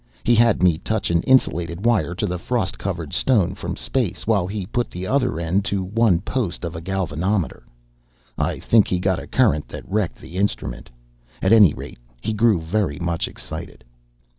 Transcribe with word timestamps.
He 0.23 0.33
had 0.33 0.63
me 0.63 0.79
touch 0.79 1.11
an 1.11 1.21
insulated 1.21 1.85
wire 1.85 2.15
to 2.15 2.25
the 2.25 2.39
frost 2.39 2.79
covered 2.79 3.13
stone 3.13 3.53
from 3.53 3.75
space, 3.77 4.25
while 4.25 4.47
he 4.47 4.65
put 4.65 4.89
the 4.89 5.05
other 5.05 5.39
end 5.39 5.63
to 5.65 5.83
one 5.83 6.21
post 6.21 6.65
of 6.65 6.75
a 6.75 6.81
galvanometer. 6.81 7.61
I 8.35 8.57
think 8.57 8.87
he 8.87 8.97
got 8.97 9.19
a 9.19 9.27
current 9.27 9.67
that 9.67 9.87
wrecked 9.87 10.15
the 10.17 10.37
instrument. 10.37 10.89
At 11.39 11.53
any 11.53 11.75
rate, 11.75 11.99
he 12.19 12.33
grew 12.33 12.59
very 12.59 12.97
much 12.97 13.27
excited. 13.27 13.83